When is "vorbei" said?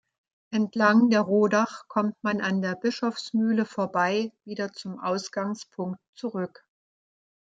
3.65-4.31